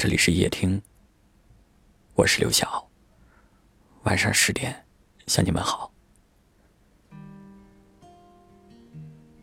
[0.00, 0.80] 这里是夜听，
[2.14, 2.88] 我是刘晓。
[4.04, 4.86] 晚上十点，
[5.26, 5.92] 向你们好。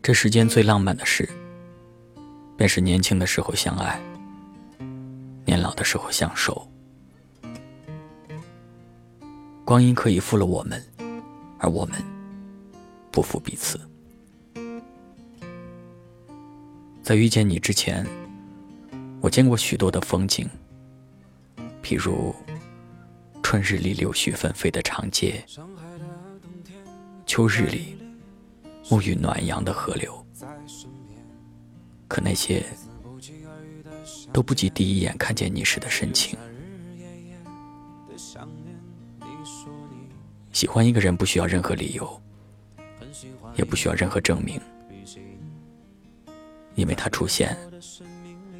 [0.02, 1.28] 这世间最浪漫的事，
[2.56, 4.02] 便是年轻的时候相爱，
[5.44, 6.68] 年老的时候相守。
[9.64, 10.84] 光阴可以负了我们，
[11.60, 12.02] 而我们
[13.12, 13.80] 不负彼此。
[17.00, 18.04] 在遇见你之前。
[19.28, 20.48] 我见过许多的风景，
[21.82, 22.34] 譬如
[23.42, 25.44] 春日里柳絮纷飞的长街，
[27.26, 27.98] 秋日里
[28.84, 30.26] 沐浴暖阳的河流。
[32.08, 32.64] 可那些
[34.32, 36.38] 都不及第一眼看见你时的深情。
[40.52, 42.22] 喜欢一个人不需要任何理由，
[43.56, 44.58] 也不需要任何证明，
[46.76, 47.54] 因为他出现。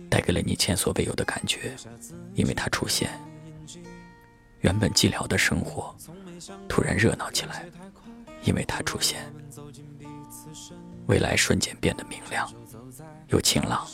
[0.09, 1.75] 带给了你前所未有的感觉，
[2.35, 3.11] 因为它出现，
[4.61, 5.95] 原本寂寥的生活
[6.69, 7.63] 突然热闹起来；
[8.43, 9.21] 因为它出现，
[11.07, 12.51] 未来瞬间变得明亮
[13.29, 13.87] 又晴朗。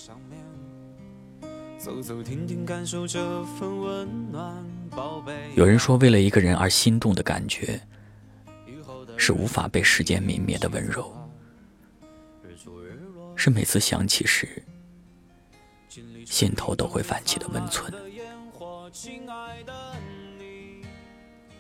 [5.55, 7.79] 有人说，为了一个人而心动的感觉，
[9.17, 11.15] 是无法被时间泯灭的温柔，
[13.37, 14.63] 是每次想起时。
[16.25, 17.93] 心头都会泛起的温存，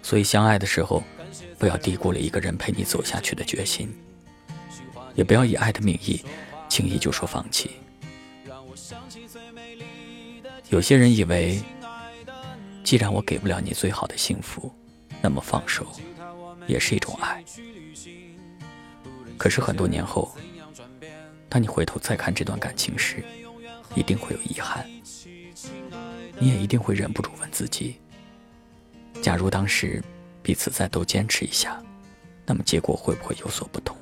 [0.03, 1.03] 所以相爱的时候，
[1.59, 3.93] 不要低估了一个人陪你走下去的决心，
[5.15, 6.25] 也不要以爱的名义
[6.69, 7.73] 轻易就说放弃。
[10.71, 11.61] 有些人以为，
[12.83, 14.73] 既然我给不了你最好的幸福，
[15.21, 15.87] 那么放手
[16.67, 17.45] 也是一种爱。
[19.37, 20.35] 可是很多年后，
[21.49, 23.23] 当你回头再看这段感情时，
[23.95, 24.89] 一定会有遗憾，
[26.39, 27.97] 你也一定会忍不住问自己：
[29.23, 30.03] 假如当时
[30.43, 31.83] 彼此再多坚持一下，
[32.45, 33.97] 那么结果会不会有所不同？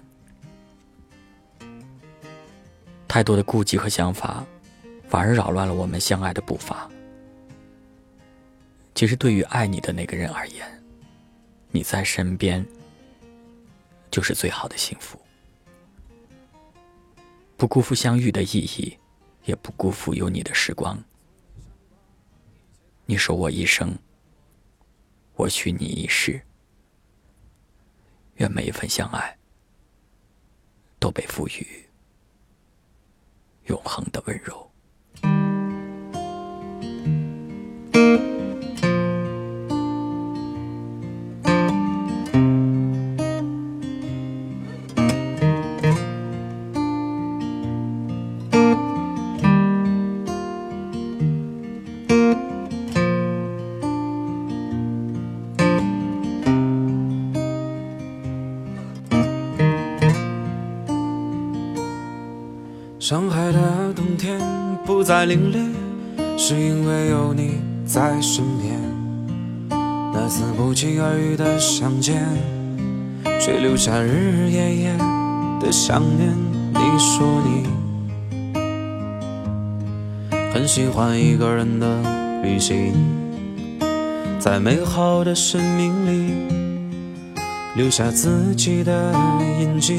[3.06, 4.44] 太多的顾忌和想法，
[5.08, 6.90] 反而扰乱了我们相爱的步伐。
[8.94, 10.66] 其实，对于爱你的那个人而言，
[11.70, 12.64] 你在身边
[14.10, 15.20] 就是最好的幸福，
[17.56, 18.96] 不辜负相遇的意义。
[19.44, 21.02] 也不辜负有你的时光，
[23.06, 23.98] 你守我一生，
[25.34, 26.40] 我许你一世。
[28.36, 29.38] 愿每一份相爱
[30.98, 31.88] 都被赋予
[33.66, 34.71] 永恒的温柔。
[63.02, 64.38] 上海的冬天
[64.86, 65.58] 不再凛冽，
[66.38, 68.78] 是因为有你在身边。
[70.14, 72.24] 那次不期而遇的相见，
[73.40, 74.96] 却留下日日夜夜
[75.60, 76.32] 的想念。
[76.74, 77.66] 你说你
[80.54, 82.04] 很喜欢一个人的
[82.44, 82.94] 旅行，
[84.38, 86.34] 在美好的生命里
[87.74, 89.12] 留下自己的
[89.60, 89.98] 印记。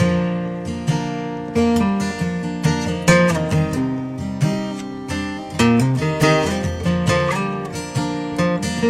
[8.81, 8.89] 从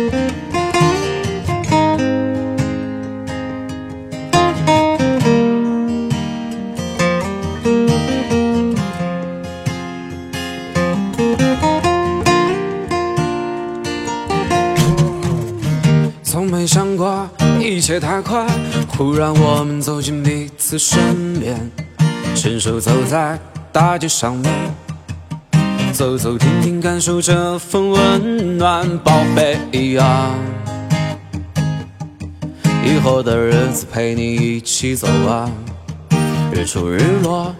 [16.49, 17.29] 没想过
[17.59, 18.47] 一切太快
[18.87, 21.69] 忽然我们走进彼此身边
[22.33, 23.37] 牵手走在
[23.73, 24.49] 大街上面
[25.91, 29.57] 走走停停，感受这份温暖，宝贝
[29.93, 30.31] 呀。
[32.83, 35.49] 以后的日子陪你一起走啊，
[36.53, 37.53] 日出日落，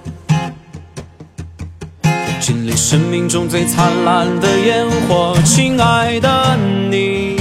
[2.39, 6.57] 经历生命中最灿烂的烟火，亲爱的
[6.89, 7.35] 你，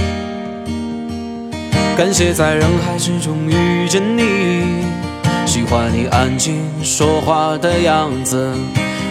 [1.96, 4.84] 感谢在人海之中遇见你，
[5.46, 8.52] 喜欢你安静说话的样子，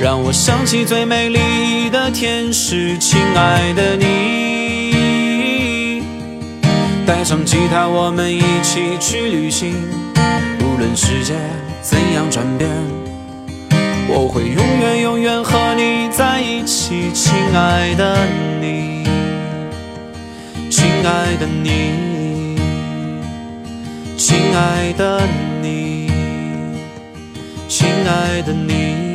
[0.00, 6.04] 让我想起最美丽的天使，亲爱的你。
[7.04, 9.74] 带上吉他，我们一起去旅行。
[10.60, 11.34] 无论世界
[11.82, 12.70] 怎样转变，
[14.08, 18.16] 我会永远永远和你在一起，亲爱的
[18.60, 19.02] 你，
[20.70, 22.56] 亲爱的你，
[24.16, 25.20] 亲爱的
[25.60, 26.08] 你，
[27.66, 29.07] 亲爱的你。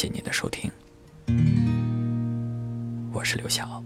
[0.00, 0.72] 谢您的收听，
[3.12, 3.84] 我是刘晓。